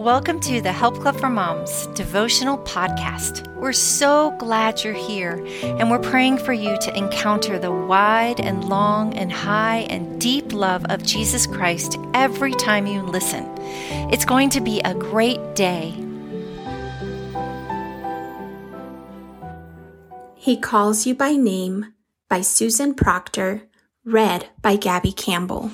Welcome 0.00 0.40
to 0.40 0.62
the 0.62 0.72
Help 0.72 0.98
Club 0.98 1.16
for 1.16 1.28
Moms 1.28 1.86
devotional 1.88 2.56
podcast. 2.56 3.46
We're 3.56 3.74
so 3.74 4.30
glad 4.38 4.82
you're 4.82 4.94
here, 4.94 5.46
and 5.62 5.90
we're 5.90 5.98
praying 5.98 6.38
for 6.38 6.54
you 6.54 6.78
to 6.78 6.96
encounter 6.96 7.58
the 7.58 7.70
wide 7.70 8.40
and 8.40 8.64
long 8.64 9.12
and 9.12 9.30
high 9.30 9.80
and 9.90 10.18
deep 10.18 10.54
love 10.54 10.86
of 10.86 11.02
Jesus 11.02 11.46
Christ 11.46 11.98
every 12.14 12.52
time 12.52 12.86
you 12.86 13.02
listen. 13.02 13.44
It's 14.10 14.24
going 14.24 14.48
to 14.48 14.62
be 14.62 14.80
a 14.80 14.94
great 14.94 15.54
day. 15.54 15.90
He 20.34 20.56
Calls 20.56 21.06
You 21.06 21.14
by 21.14 21.32
Name 21.32 21.92
by 22.26 22.40
Susan 22.40 22.94
Proctor, 22.94 23.64
read 24.06 24.48
by 24.62 24.76
Gabby 24.76 25.12
Campbell. 25.12 25.70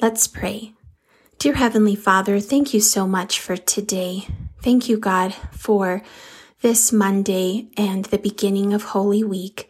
Let's 0.00 0.26
pray. 0.26 0.72
Dear 1.42 1.54
Heavenly 1.54 1.96
Father, 1.96 2.38
thank 2.38 2.72
you 2.72 2.78
so 2.78 3.04
much 3.04 3.40
for 3.40 3.56
today. 3.56 4.28
Thank 4.62 4.88
you, 4.88 4.96
God, 4.96 5.34
for 5.50 6.04
this 6.60 6.92
Monday 6.92 7.66
and 7.76 8.04
the 8.04 8.18
beginning 8.18 8.72
of 8.72 8.84
Holy 8.84 9.24
Week 9.24 9.68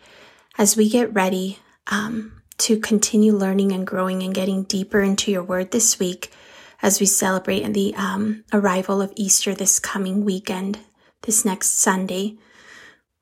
as 0.58 0.76
we 0.76 0.90
get 0.90 1.14
ready 1.14 1.60
um, 1.86 2.42
to 2.58 2.78
continue 2.78 3.32
learning 3.32 3.72
and 3.72 3.86
growing 3.86 4.22
and 4.22 4.34
getting 4.34 4.64
deeper 4.64 5.00
into 5.00 5.30
your 5.30 5.42
word 5.42 5.70
this 5.70 5.98
week 5.98 6.30
as 6.82 7.00
we 7.00 7.06
celebrate 7.06 7.72
the 7.72 7.94
um, 7.94 8.44
arrival 8.52 9.00
of 9.00 9.10
Easter 9.16 9.54
this 9.54 9.78
coming 9.78 10.26
weekend, 10.26 10.78
this 11.22 11.42
next 11.42 11.78
Sunday. 11.78 12.36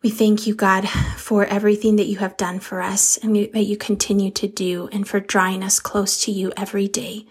We 0.02 0.10
thank 0.10 0.48
you, 0.48 0.56
God, 0.56 0.88
for 0.88 1.44
everything 1.44 1.94
that 1.94 2.08
you 2.08 2.18
have 2.18 2.36
done 2.36 2.58
for 2.58 2.82
us 2.82 3.16
and 3.18 3.36
that 3.36 3.66
you 3.66 3.76
continue 3.76 4.32
to 4.32 4.48
do 4.48 4.88
and 4.90 5.06
for 5.06 5.20
drawing 5.20 5.62
us 5.62 5.78
close 5.78 6.20
to 6.24 6.32
you 6.32 6.52
every 6.56 6.88
day. 6.88 7.26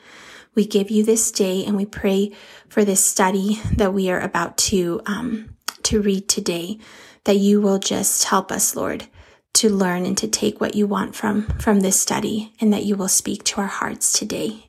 We 0.60 0.66
give 0.66 0.92
you 0.92 1.06
this 1.06 1.32
day 1.32 1.64
and 1.64 1.78
we 1.78 1.86
pray 1.86 2.34
for 2.68 2.84
this 2.84 3.02
study 3.02 3.62
that 3.78 3.94
we 3.94 4.12
are 4.12 4.20
about 4.20 4.58
to, 4.58 5.00
um, 5.06 5.56
to 5.84 6.02
read 6.02 6.28
today, 6.28 6.80
that 7.24 7.38
you 7.38 7.62
will 7.62 7.80
just 7.80 8.26
help 8.26 8.52
us, 8.52 8.76
Lord, 8.76 9.06
to 9.54 9.70
learn 9.70 10.06
and 10.06 10.18
to 10.18 10.28
take 10.28 10.60
what 10.60 10.76
you 10.76 10.86
want 10.86 11.16
from, 11.16 11.44
from 11.60 11.80
this 11.80 11.98
study 11.98 12.52
and 12.60 12.74
that 12.74 12.84
you 12.84 12.98
will 12.98 13.08
speak 13.08 13.46
to 13.46 13.62
our 13.62 13.68
hearts 13.68 14.12
today. 14.12 14.68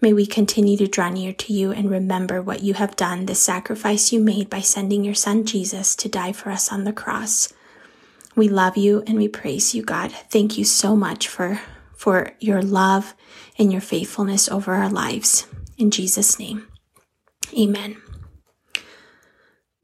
May 0.00 0.12
we 0.12 0.26
continue 0.26 0.76
to 0.76 0.86
draw 0.86 1.08
near 1.08 1.32
to 1.32 1.52
you 1.52 1.72
and 1.72 1.90
remember 1.90 2.40
what 2.40 2.62
you 2.62 2.74
have 2.74 2.94
done, 2.94 3.26
the 3.26 3.34
sacrifice 3.34 4.12
you 4.12 4.20
made 4.20 4.48
by 4.48 4.60
sending 4.60 5.02
your 5.02 5.16
son 5.16 5.44
Jesus 5.44 5.96
to 5.96 6.08
die 6.08 6.30
for 6.30 6.50
us 6.50 6.70
on 6.70 6.84
the 6.84 6.92
cross. 6.92 7.52
We 8.36 8.48
love 8.48 8.76
you 8.76 9.02
and 9.08 9.16
we 9.16 9.26
praise 9.26 9.74
you, 9.74 9.82
God. 9.82 10.12
Thank 10.12 10.56
you 10.56 10.62
so 10.64 10.94
much 10.94 11.26
for 11.26 11.60
for 11.96 12.32
your 12.38 12.60
love 12.60 13.14
and 13.58 13.72
your 13.72 13.80
faithfulness 13.80 14.48
over 14.48 14.74
our 14.74 14.88
lives. 14.88 15.46
In 15.78 15.90
Jesus' 15.90 16.38
name, 16.38 16.68
amen. 17.58 17.96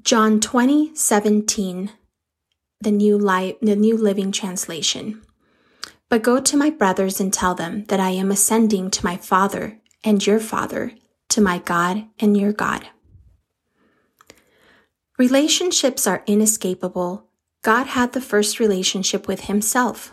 John 0.02 0.40
20, 0.40 0.94
17, 0.94 1.90
the 2.80 2.90
New, 2.90 3.18
Li- 3.18 3.58
the 3.60 3.76
New 3.76 3.96
Living 3.96 4.32
Translation. 4.32 5.22
But 6.08 6.22
go 6.22 6.40
to 6.40 6.56
my 6.56 6.70
brothers 6.70 7.20
and 7.20 7.32
tell 7.32 7.54
them 7.54 7.84
that 7.84 8.00
I 8.00 8.10
am 8.10 8.30
ascending 8.30 8.90
to 8.92 9.04
my 9.04 9.16
Father 9.16 9.78
and 10.02 10.26
your 10.26 10.40
Father, 10.40 10.92
to 11.28 11.40
my 11.40 11.58
God 11.58 12.06
and 12.18 12.36
your 12.36 12.52
God. 12.52 12.88
Relationships 15.18 16.06
are 16.06 16.24
inescapable. 16.26 17.26
God 17.62 17.88
had 17.88 18.12
the 18.12 18.22
first 18.22 18.58
relationship 18.58 19.28
with 19.28 19.42
himself. 19.42 20.12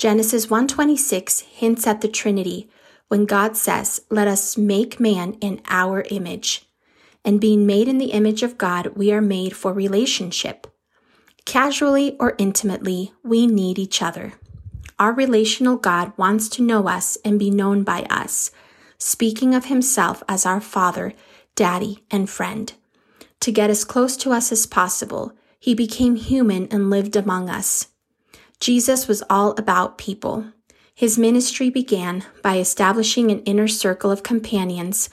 Genesis 0.00 0.46
1:26 0.46 1.40
hints 1.40 1.86
at 1.86 2.00
the 2.00 2.08
Trinity 2.08 2.70
when 3.08 3.26
God 3.26 3.54
says, 3.54 4.00
"Let 4.08 4.28
us 4.28 4.56
make 4.56 4.98
man 4.98 5.36
in 5.42 5.60
our 5.68 6.06
image." 6.08 6.66
And 7.22 7.38
being 7.38 7.66
made 7.66 7.86
in 7.86 7.98
the 7.98 8.12
image 8.12 8.42
of 8.42 8.56
God, 8.56 8.92
we 8.96 9.12
are 9.12 9.20
made 9.20 9.54
for 9.54 9.74
relationship. 9.74 10.66
Casually 11.44 12.16
or 12.18 12.34
intimately, 12.38 13.12
we 13.22 13.46
need 13.46 13.78
each 13.78 14.00
other. 14.00 14.32
Our 14.98 15.12
relational 15.12 15.76
God 15.76 16.14
wants 16.16 16.48
to 16.48 16.62
know 16.62 16.88
us 16.88 17.18
and 17.22 17.38
be 17.38 17.50
known 17.50 17.82
by 17.82 18.04
us, 18.04 18.50
speaking 18.96 19.54
of 19.54 19.66
himself 19.66 20.22
as 20.26 20.46
our 20.46 20.62
Father, 20.62 21.12
Daddy, 21.54 22.04
and 22.10 22.30
friend. 22.30 22.72
To 23.40 23.52
get 23.52 23.68
as 23.68 23.84
close 23.84 24.16
to 24.16 24.32
us 24.32 24.50
as 24.50 24.64
possible, 24.64 25.32
he 25.58 25.74
became 25.74 26.16
human 26.16 26.68
and 26.70 26.88
lived 26.88 27.16
among 27.16 27.50
us. 27.50 27.88
Jesus 28.60 29.08
was 29.08 29.22
all 29.30 29.52
about 29.52 29.98
people. 29.98 30.44
His 30.94 31.18
ministry 31.18 31.70
began 31.70 32.24
by 32.42 32.58
establishing 32.58 33.30
an 33.30 33.40
inner 33.40 33.68
circle 33.68 34.10
of 34.10 34.22
companions, 34.22 35.08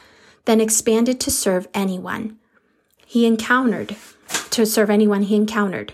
then 0.46 0.62
expanded 0.62 1.20
to 1.22 1.32
serve 1.32 1.68
anyone 1.74 2.38
he 3.08 3.26
encountered, 3.26 3.96
to 4.50 4.66
serve 4.66 4.90
anyone 4.90 5.24
he 5.24 5.36
encountered. 5.38 5.94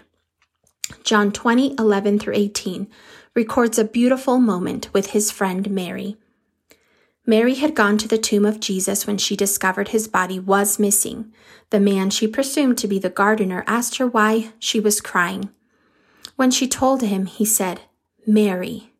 John 1.03 1.31
20, 1.31 1.75
11 1.77 2.17
through 2.17 2.33
18 2.33 2.87
records 3.35 3.77
a 3.77 3.83
beautiful 3.83 4.39
moment 4.39 4.91
with 4.93 5.11
his 5.11 5.31
friend 5.31 5.69
Mary. 5.69 6.17
Mary 7.23 7.53
had 7.53 7.75
gone 7.75 7.99
to 7.99 8.07
the 8.07 8.17
tomb 8.17 8.45
of 8.45 8.59
Jesus 8.59 9.05
when 9.05 9.19
she 9.19 9.35
discovered 9.35 9.89
his 9.89 10.07
body 10.07 10.39
was 10.39 10.79
missing. 10.79 11.31
The 11.69 11.79
man 11.79 12.09
she 12.09 12.27
presumed 12.27 12.79
to 12.79 12.87
be 12.87 12.97
the 12.97 13.11
gardener 13.11 13.63
asked 13.67 13.97
her 13.97 14.07
why 14.07 14.53
she 14.57 14.79
was 14.79 14.99
crying. 14.99 15.49
When 16.35 16.51
she 16.51 16.67
told 16.67 17.01
him, 17.01 17.25
he 17.25 17.45
said, 17.45 17.81
Mary. 18.25 18.93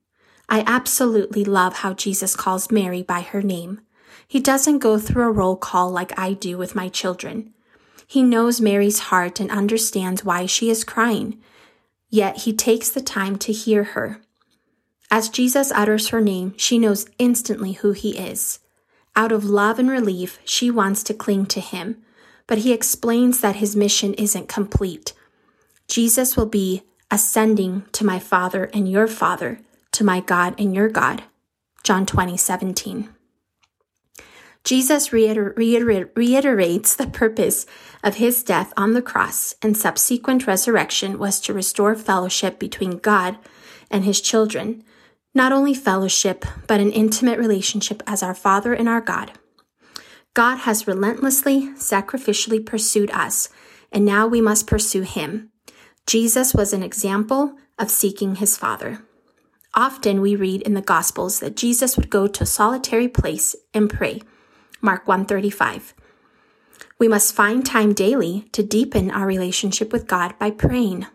I 0.49 0.63
absolutely 0.67 1.43
love 1.43 1.77
how 1.77 1.93
Jesus 1.93 2.35
calls 2.35 2.71
Mary 2.71 3.01
by 3.01 3.21
her 3.21 3.41
name. 3.41 3.81
He 4.27 4.39
doesn't 4.39 4.79
go 4.79 4.97
through 4.99 5.23
a 5.23 5.31
roll 5.31 5.55
call 5.55 5.89
like 5.89 6.17
I 6.17 6.33
do 6.33 6.57
with 6.57 6.75
my 6.75 6.89
children. 6.89 7.53
He 8.05 8.21
knows 8.21 8.61
Mary's 8.61 8.99
heart 8.99 9.39
and 9.39 9.49
understands 9.49 10.23
why 10.23 10.45
she 10.45 10.69
is 10.69 10.83
crying, 10.83 11.41
yet 12.09 12.39
he 12.39 12.53
takes 12.53 12.89
the 12.89 13.01
time 13.01 13.37
to 13.39 13.51
hear 13.51 13.83
her. 13.83 14.21
As 15.09 15.29
Jesus 15.29 15.71
utters 15.71 16.09
her 16.09 16.21
name, 16.21 16.53
she 16.57 16.77
knows 16.77 17.07
instantly 17.17 17.73
who 17.73 17.91
he 17.91 18.17
is. 18.17 18.59
Out 19.15 19.31
of 19.31 19.45
love 19.45 19.79
and 19.79 19.89
relief, 19.89 20.39
she 20.43 20.71
wants 20.71 21.03
to 21.03 21.13
cling 21.13 21.45
to 21.47 21.61
him, 21.61 22.03
but 22.47 22.59
he 22.59 22.73
explains 22.73 23.39
that 23.41 23.57
his 23.57 23.75
mission 23.75 24.13
isn't 24.15 24.49
complete. 24.49 25.13
Jesus 25.87 26.35
will 26.35 26.47
be 26.47 26.83
ascending 27.13 27.83
to 27.91 28.03
my 28.03 28.17
Father 28.17 28.71
and 28.73 28.89
your 28.89 29.05
Father, 29.05 29.59
to 29.91 30.03
my 30.03 30.19
God 30.19 30.59
and 30.59 30.73
your 30.73 30.89
God. 30.89 31.21
John 31.83 32.07
20, 32.07 32.35
17. 32.35 33.09
Jesus 34.63 35.13
reiter- 35.13 35.53
reiter- 35.55 36.09
reiterates 36.15 36.95
the 36.95 37.05
purpose 37.05 37.67
of 38.03 38.15
his 38.15 38.41
death 38.41 38.73
on 38.75 38.93
the 38.93 39.01
cross 39.03 39.53
and 39.61 39.77
subsequent 39.77 40.47
resurrection 40.47 41.19
was 41.19 41.39
to 41.41 41.53
restore 41.53 41.93
fellowship 41.93 42.57
between 42.57 42.97
God 42.97 43.37
and 43.91 44.05
his 44.05 44.19
children. 44.19 44.83
Not 45.35 45.51
only 45.51 45.75
fellowship, 45.75 46.45
but 46.65 46.79
an 46.79 46.91
intimate 46.91 47.37
relationship 47.37 48.01
as 48.07 48.23
our 48.23 48.33
Father 48.33 48.73
and 48.73 48.89
our 48.89 49.01
God. 49.01 49.33
God 50.33 50.55
has 50.59 50.87
relentlessly, 50.87 51.67
sacrificially 51.75 52.65
pursued 52.65 53.11
us, 53.11 53.49
and 53.91 54.03
now 54.03 54.25
we 54.25 54.41
must 54.41 54.65
pursue 54.65 55.03
him. 55.03 55.51
Jesus 56.05 56.53
was 56.53 56.73
an 56.73 56.83
example 56.83 57.55
of 57.79 57.89
seeking 57.89 58.35
his 58.35 58.57
Father. 58.57 59.03
Often 59.73 60.21
we 60.21 60.35
read 60.35 60.61
in 60.61 60.73
the 60.73 60.81
Gospels 60.81 61.39
that 61.39 61.55
Jesus 61.55 61.97
would 61.97 62.09
go 62.09 62.27
to 62.27 62.43
a 62.43 62.47
solitary 62.47 63.07
place 63.07 63.55
and 63.73 63.89
pray. 63.89 64.21
Mark 64.81 65.07
135. 65.07 65.93
We 66.99 67.07
must 67.07 67.33
find 67.33 67.65
time 67.65 67.93
daily 67.93 68.47
to 68.51 68.61
deepen 68.61 69.09
our 69.09 69.25
relationship 69.25 69.91
with 69.91 70.07
God 70.07 70.37
by 70.37 70.51
praying. 70.51 71.07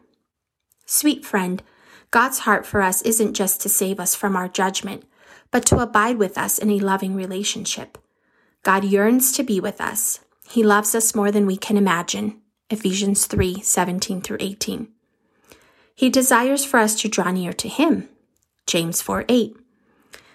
Sweet 0.86 1.24
friend, 1.24 1.62
God's 2.10 2.40
heart 2.40 2.66
for 2.66 2.80
us 2.80 3.02
isn't 3.02 3.34
just 3.34 3.60
to 3.60 3.68
save 3.68 4.00
us 4.00 4.14
from 4.14 4.34
our 4.34 4.48
judgment, 4.48 5.04
but 5.50 5.64
to 5.66 5.78
abide 5.78 6.16
with 6.16 6.36
us 6.36 6.58
in 6.58 6.70
a 6.70 6.80
loving 6.80 7.14
relationship. 7.14 7.98
God 8.64 8.84
yearns 8.84 9.32
to 9.32 9.42
be 9.42 9.60
with 9.60 9.80
us. 9.80 10.20
He 10.48 10.62
loves 10.62 10.94
us 10.94 11.14
more 11.14 11.30
than 11.30 11.46
we 11.46 11.56
can 11.56 11.76
imagine. 11.76 12.40
Ephesians 12.70 13.26
3 13.26 13.60
17 13.60 14.20
through 14.20 14.38
18. 14.40 14.88
He 15.94 16.10
desires 16.10 16.64
for 16.64 16.78
us 16.78 16.94
to 17.00 17.08
draw 17.08 17.30
near 17.30 17.52
to 17.54 17.68
Him. 17.68 18.08
James 18.66 19.00
4 19.00 19.24
8. 19.28 19.56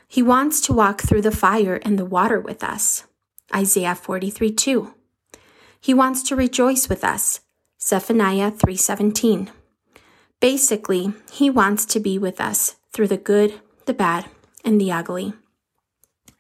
He 0.07 0.21
wants 0.21 0.59
to 0.61 0.73
walk 0.73 1.01
through 1.01 1.21
the 1.21 1.31
fire 1.31 1.79
and 1.83 1.97
the 1.97 2.05
water 2.05 2.39
with 2.39 2.63
us. 2.63 3.05
Isaiah 3.53 3.95
43 3.95 4.51
2. 4.51 4.93
He 5.79 5.93
wants 5.93 6.23
to 6.23 6.35
rejoice 6.35 6.89
with 6.89 7.03
us. 7.03 7.41
Zephaniah 7.81 8.51
3:17. 8.51 9.49
Basically, 10.39 11.13
he 11.31 11.49
wants 11.49 11.85
to 11.85 11.99
be 11.99 12.17
with 12.17 12.39
us 12.39 12.75
through 12.93 13.09
the 13.09 13.17
good, 13.17 13.59
the 13.85 13.93
bad, 13.93 14.29
and 14.63 14.79
the 14.79 14.91
ugly. 14.91 15.33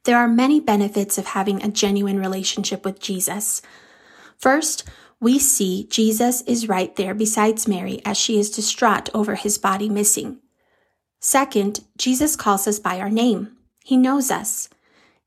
There 0.05 0.17
are 0.17 0.27
many 0.27 0.59
benefits 0.59 1.17
of 1.17 1.27
having 1.27 1.61
a 1.61 1.67
genuine 1.67 2.19
relationship 2.19 2.85
with 2.85 2.99
Jesus. 2.99 3.61
First, 4.37 4.83
we 5.23 5.39
see 5.39 5.87
Jesus 5.89 6.41
is 6.41 6.67
right 6.67 6.93
there 6.97 7.13
besides 7.13 7.65
Mary 7.65 8.01
as 8.05 8.17
she 8.17 8.37
is 8.37 8.51
distraught 8.51 9.09
over 9.13 9.35
his 9.35 9.57
body 9.57 9.87
missing. 9.87 10.39
Second, 11.21 11.79
Jesus 11.97 12.35
calls 12.35 12.67
us 12.67 12.77
by 12.77 12.99
our 12.99 13.09
name. 13.09 13.55
He 13.85 13.95
knows 13.95 14.29
us. 14.29 14.67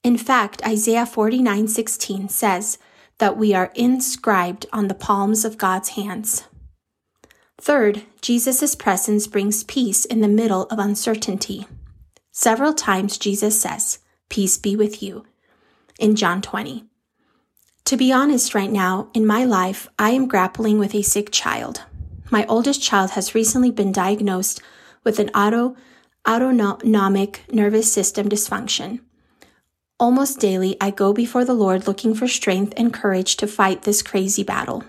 In 0.05 0.19
fact, 0.19 0.63
Isaiah 0.67 1.07
49:16 1.07 2.29
says 2.29 2.77
that 3.17 3.39
we 3.39 3.55
are 3.55 3.73
inscribed 3.75 4.67
on 4.71 4.89
the 4.89 4.95
palms 4.95 5.47
of 5.47 5.57
God's 5.57 5.89
hands. 5.91 6.45
Third, 7.59 8.03
Jesus' 8.21 8.75
presence 8.75 9.27
brings 9.27 9.65
peace 9.65 10.05
in 10.05 10.21
the 10.21 10.29
middle 10.29 10.65
of 10.65 10.79
uncertainty. 10.79 11.67
Several 12.33 12.75
times 12.75 13.17
Jesus 13.17 13.59
says, 13.59 14.01
Peace 14.29 14.59
be 14.59 14.77
with 14.77 15.03
you, 15.03 15.25
in 15.99 16.17
John 16.17 16.43
20. 16.43 16.85
To 17.87 17.97
be 17.97 18.11
honest, 18.13 18.53
right 18.53 18.71
now, 18.71 19.11
in 19.15 19.25
my 19.25 19.45
life, 19.45 19.87
I 19.97 20.11
am 20.11 20.27
grappling 20.27 20.81
with 20.81 20.93
a 20.93 21.03
sick 21.03 21.31
child. 21.31 21.85
My 22.33 22.45
oldest 22.47 22.83
child 22.83 23.11
has 23.13 23.33
recently 23.33 23.71
been 23.71 23.93
diagnosed 23.93 24.61
with 25.05 25.21
an 25.21 25.29
auto, 25.29 25.77
autonomic 26.29 27.45
nervous 27.53 27.93
system 27.93 28.29
dysfunction. 28.29 29.03
Almost 30.01 30.41
daily, 30.41 30.77
I 30.81 30.91
go 30.91 31.13
before 31.13 31.45
the 31.45 31.55
Lord 31.55 31.87
looking 31.87 32.13
for 32.13 32.27
strength 32.27 32.75
and 32.77 32.93
courage 32.93 33.37
to 33.37 33.47
fight 33.47 33.83
this 33.83 34.03
crazy 34.03 34.43
battle. 34.43 34.83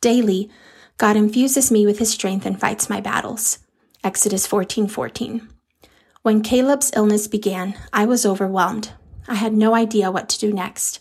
Daily, 0.00 0.48
God 0.96 1.18
infuses 1.18 1.70
me 1.70 1.84
with 1.84 1.98
his 1.98 2.12
strength 2.12 2.46
and 2.46 2.58
fights 2.58 2.88
my 2.88 3.02
battles. 3.02 3.58
Exodus 4.02 4.46
14:14. 4.46 4.88
14. 4.88 5.48
When 6.22 6.42
Caleb's 6.42 6.92
illness 6.96 7.28
began, 7.28 7.74
I 7.92 8.06
was 8.06 8.24
overwhelmed. 8.24 8.92
I 9.28 9.34
had 9.34 9.52
no 9.52 9.74
idea 9.74 10.10
what 10.10 10.30
to 10.30 10.38
do 10.38 10.50
next. 10.50 11.00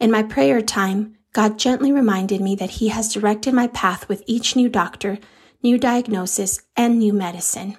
In 0.00 0.10
my 0.10 0.22
prayer 0.22 0.62
time, 0.62 1.18
God 1.34 1.58
gently 1.58 1.92
reminded 1.92 2.40
me 2.40 2.56
that 2.56 2.70
He 2.70 2.88
has 2.88 3.12
directed 3.12 3.52
my 3.52 3.66
path 3.66 4.08
with 4.08 4.24
each 4.26 4.56
new 4.56 4.70
doctor, 4.70 5.18
new 5.62 5.76
diagnosis, 5.76 6.62
and 6.74 6.98
new 6.98 7.12
medicine. 7.12 7.76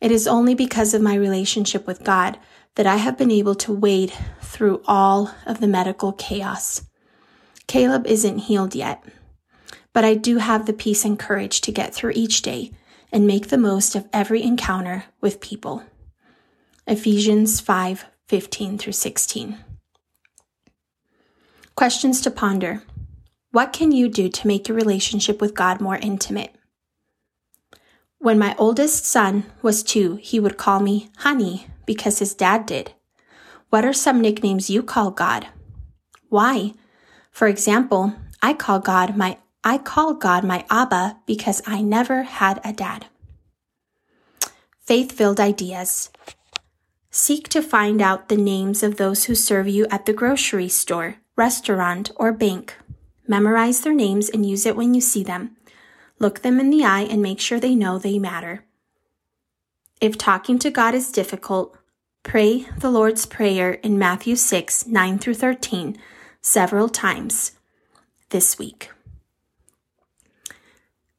It 0.00 0.12
is 0.12 0.28
only 0.28 0.54
because 0.54 0.94
of 0.94 1.02
my 1.02 1.16
relationship 1.16 1.84
with 1.84 2.04
God 2.04 2.38
that 2.76 2.86
I 2.86 2.96
have 2.96 3.18
been 3.18 3.30
able 3.32 3.56
to 3.56 3.72
wade 3.72 4.12
through 4.40 4.82
all 4.86 5.34
of 5.44 5.60
the 5.60 5.66
medical 5.66 6.12
chaos. 6.12 6.82
Caleb 7.66 8.06
isn't 8.06 8.38
healed 8.38 8.76
yet, 8.76 9.04
but 9.92 10.04
I 10.04 10.14
do 10.14 10.38
have 10.38 10.66
the 10.66 10.72
peace 10.72 11.04
and 11.04 11.18
courage 11.18 11.60
to 11.62 11.72
get 11.72 11.92
through 11.92 12.12
each 12.14 12.42
day 12.42 12.70
and 13.10 13.26
make 13.26 13.48
the 13.48 13.58
most 13.58 13.94
of 13.94 14.08
every 14.12 14.42
encounter 14.42 15.04
with 15.20 15.40
people. 15.40 15.82
Ephesians 16.86 17.60
5 17.60 18.06
15 18.28 18.78
through 18.78 18.92
16. 18.92 19.58
Questions 21.82 22.20
to 22.20 22.30
ponder 22.30 22.84
What 23.50 23.72
can 23.72 23.90
you 23.90 24.08
do 24.08 24.28
to 24.28 24.46
make 24.46 24.68
your 24.68 24.76
relationship 24.76 25.40
with 25.40 25.56
God 25.56 25.80
more 25.80 25.96
intimate? 25.96 26.54
When 28.18 28.38
my 28.38 28.54
oldest 28.56 29.04
son 29.04 29.46
was 29.62 29.82
two, 29.82 30.14
he 30.22 30.38
would 30.38 30.56
call 30.56 30.78
me 30.78 31.08
honey 31.16 31.66
because 31.84 32.20
his 32.20 32.34
dad 32.34 32.66
did. 32.66 32.92
What 33.70 33.84
are 33.84 33.92
some 33.92 34.20
nicknames 34.20 34.70
you 34.70 34.84
call 34.84 35.10
God? 35.10 35.48
Why? 36.28 36.74
For 37.32 37.48
example, 37.48 38.14
I 38.40 38.54
call 38.54 38.78
God 38.78 39.16
my 39.16 39.38
I 39.64 39.78
call 39.78 40.14
God 40.14 40.44
my 40.44 40.64
Abba 40.70 41.18
because 41.26 41.62
I 41.66 41.82
never 41.82 42.22
had 42.22 42.60
a 42.64 42.72
dad. 42.72 43.06
Faith-filled 44.78 45.40
ideas. 45.40 46.10
Seek 47.10 47.48
to 47.48 47.60
find 47.60 48.00
out 48.00 48.28
the 48.28 48.36
names 48.36 48.84
of 48.84 48.98
those 48.98 49.24
who 49.24 49.34
serve 49.34 49.66
you 49.66 49.88
at 49.90 50.06
the 50.06 50.12
grocery 50.12 50.68
store, 50.68 51.16
restaurant, 51.36 52.10
or 52.16 52.32
bank. 52.32 52.76
Memorize 53.26 53.80
their 53.80 53.94
names 53.94 54.28
and 54.28 54.48
use 54.48 54.66
it 54.66 54.76
when 54.76 54.94
you 54.94 55.00
see 55.00 55.22
them. 55.22 55.56
Look 56.18 56.42
them 56.42 56.60
in 56.60 56.70
the 56.70 56.84
eye 56.84 57.02
and 57.02 57.22
make 57.22 57.40
sure 57.40 57.58
they 57.58 57.74
know 57.74 57.98
they 57.98 58.18
matter. 58.18 58.64
If 60.00 60.18
talking 60.18 60.58
to 60.60 60.70
God 60.70 60.94
is 60.94 61.12
difficult, 61.12 61.76
pray 62.22 62.66
the 62.78 62.90
Lord's 62.90 63.26
Prayer 63.26 63.72
in 63.74 63.98
Matthew 63.98 64.36
6 64.36 64.86
9 64.86 65.18
through 65.18 65.34
13 65.34 65.96
several 66.40 66.88
times 66.88 67.52
this 68.30 68.58
week. 68.58 68.90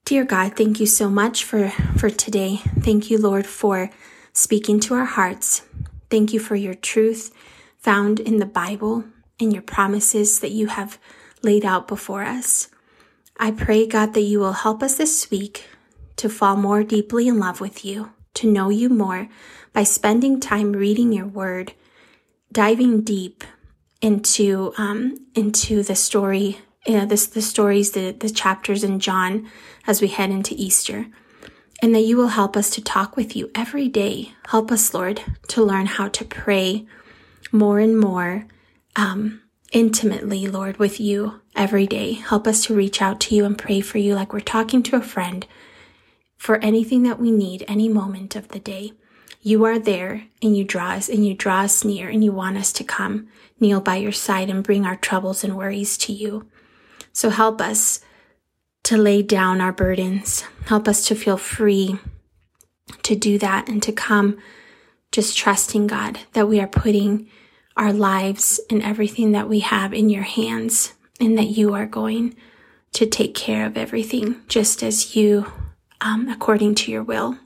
Dear 0.06 0.26
God, 0.26 0.58
thank 0.58 0.82
you 0.82 0.86
so 0.86 1.10
much 1.10 1.46
for, 1.46 1.70
for 1.98 2.10
today. 2.10 2.58
Thank 2.82 3.10
you, 3.10 3.18
Lord, 3.18 3.46
for 3.46 3.90
speaking 4.34 4.82
to 4.82 4.96
our 4.96 5.06
hearts. 5.06 5.62
Thank 6.10 6.34
you 6.34 6.40
for 6.40 6.56
your 6.56 6.74
truth 6.74 7.34
found 7.84 8.20
in 8.20 8.38
the 8.38 8.46
Bible 8.46 9.04
and 9.40 9.54
your 9.54 9.62
promises 9.62 10.40
that 10.40 10.52
you 10.52 10.68
have 10.68 11.00
laid 11.42 11.66
out 11.66 11.88
before 11.88 12.24
us. 12.24 12.70
I 13.38 13.52
pray, 13.52 13.88
God, 13.88 14.14
that 14.14 14.22
you 14.22 14.40
will 14.40 14.54
help 14.54 14.84
us 14.84 14.96
this 14.96 15.30
week 15.32 15.66
to 16.18 16.30
fall 16.30 16.56
more 16.56 16.84
deeply 16.84 17.28
in 17.28 17.40
love 17.40 17.60
with 17.60 17.84
you 17.84 18.12
to 18.36 18.52
know 18.52 18.70
you 18.70 18.90
more 18.90 19.30
by 19.72 19.84
spending 19.84 20.40
time 20.40 20.74
reading 20.74 21.12
your 21.12 21.26
word, 21.26 21.74
diving 22.52 23.02
deep 23.02 23.44
into 24.02 24.74
um, 24.78 25.18
into 25.34 25.82
the 25.84 25.96
story, 25.96 26.60
uh, 26.88 27.06
this 27.06 27.28
the 27.28 27.42
stories, 27.42 27.92
the 27.92 28.12
the 28.12 28.30
chapters 28.30 28.84
in 28.84 29.00
John 29.00 29.50
as 29.88 30.02
we 30.02 30.08
head 30.08 30.30
into 30.30 30.56
Easter, 30.58 31.08
and 31.82 31.94
that 31.96 32.02
you 32.02 32.18
will 32.18 32.30
help 32.30 32.58
us 32.58 32.70
to 32.72 32.84
talk 32.84 33.16
with 33.16 33.36
you 33.36 33.52
every 33.56 33.88
day. 33.88 34.34
Help 34.48 34.72
us, 34.72 34.94
Lord, 34.94 35.22
to 35.50 35.64
learn 35.64 35.86
how 35.86 36.08
to 36.10 36.26
pray 36.26 36.86
more 37.52 37.80
and 37.80 37.98
more 37.98 38.48
um, 38.96 39.42
intimately, 39.72 40.48
Lord, 40.48 40.78
with 40.78 41.00
you 41.00 41.42
every 41.56 41.88
day. 41.88 42.14
Help 42.14 42.48
us 42.48 42.66
to 42.66 42.76
reach 42.76 43.02
out 43.02 43.20
to 43.22 43.36
you 43.36 43.46
and 43.46 43.58
pray 43.58 43.82
for 43.82 43.98
you 43.98 44.16
like 44.16 44.34
we're 44.34 44.40
talking 44.40 44.84
to 44.84 44.96
a 44.96 45.02
friend 45.02 45.46
for 46.38 46.58
anything 46.58 47.04
that 47.04 47.20
we 47.20 47.32
need 47.32 47.64
any 47.68 47.88
moment 47.88 48.36
of 48.36 48.50
the 48.50 48.60
day. 48.60 48.94
You 49.42 49.66
are 49.66 49.80
there 49.80 50.26
and 50.42 50.56
you 50.56 50.64
draw 50.64 50.92
us 50.92 51.10
and 51.10 51.26
you 51.26 51.34
draw 51.34 51.62
us 51.62 51.84
near 51.84 52.10
and 52.10 52.24
you 52.24 52.32
want 52.32 52.58
us 52.58 52.72
to 52.74 52.84
come 52.84 53.28
kneel 53.60 53.82
by 53.82 53.98
your 53.98 54.12
side 54.12 54.50
and 54.50 54.64
bring 54.64 54.86
our 54.86 54.96
troubles 54.96 55.44
and 55.44 55.58
worries 55.58 55.98
to 56.00 56.14
you. 56.14 56.48
So 57.12 57.30
help 57.30 57.62
us 57.62 58.00
to 58.84 58.98
lay 58.98 59.22
down 59.22 59.62
our 59.62 59.72
burdens. 59.72 60.44
Help 60.66 60.88
us 60.88 61.08
to 61.08 61.16
feel 61.16 61.38
free 61.38 61.98
to 63.04 63.16
do 63.16 63.38
that 63.40 63.68
and 63.68 63.82
to 63.84 63.92
come 63.92 64.38
just 65.12 65.38
trusting 65.38 65.88
God 65.88 66.20
that 66.34 66.48
we 66.48 66.60
are 66.60 66.68
putting 66.68 67.30
our 67.76 67.94
lives 67.94 68.60
and 68.70 68.82
everything 68.84 69.32
that 69.32 69.50
we 69.50 69.60
have 69.60 69.94
in 69.94 70.10
your 70.10 70.24
hands 70.24 70.94
and 71.20 71.38
that 71.38 71.48
you 71.48 71.74
are 71.74 71.86
going 71.86 72.36
to 72.94 73.06
take 73.06 73.34
care 73.34 73.66
of 73.66 73.78
everything 73.78 74.42
just 74.48 74.84
as 74.84 75.16
you 75.16 75.52
um, 76.02 76.28
according 76.28 76.76
to 76.76 76.92
your 76.92 77.04
will. 77.04 77.38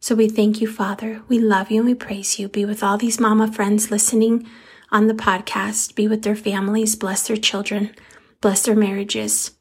So 0.00 0.14
we 0.14 0.28
thank 0.28 0.60
you, 0.60 0.66
Father. 0.66 1.22
We 1.28 1.38
love 1.38 1.70
you 1.70 1.78
and 1.78 1.86
we 1.86 1.94
praise 1.94 2.38
you. 2.38 2.48
Be 2.48 2.64
with 2.64 2.82
all 2.82 2.98
these 2.98 3.20
mama 3.20 3.52
friends 3.52 3.90
listening 3.90 4.48
on 4.90 5.06
the 5.06 5.14
podcast. 5.14 5.94
Be 5.94 6.08
with 6.08 6.22
their 6.22 6.36
families. 6.36 6.96
Bless 6.96 7.26
their 7.26 7.36
children. 7.36 7.94
Bless 8.40 8.62
their 8.62 8.74
marriages. 8.74 9.52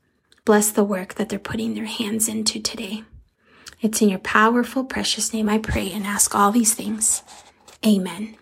Bless 0.46 0.72
the 0.72 0.84
work 0.84 1.16
that 1.16 1.30
they're 1.30 1.38
putting 1.38 1.76
their 1.76 1.86
hands 1.86 2.28
into 2.28 2.60
today. 2.60 3.04
It's 3.82 4.02
in 4.02 4.10
your 4.10 4.20
powerful, 4.20 4.84
precious 4.84 5.34
name 5.34 5.50
I 5.50 5.58
pray 5.58 5.92
and 5.92 6.06
ask 6.06 6.34
all 6.34 6.52
these 6.52 6.74
things. 6.74 7.24
Amen. 7.86 8.38